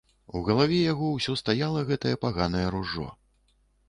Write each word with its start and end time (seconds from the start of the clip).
У 0.37 0.39
галаве 0.45 0.77
яго 0.91 1.09
ўсё 1.17 1.35
стаяла 1.41 1.83
гэтае 1.89 2.13
паганае 2.23 2.65
ружжо. 2.77 3.07